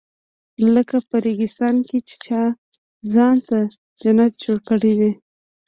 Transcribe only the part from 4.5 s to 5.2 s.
کړی وي.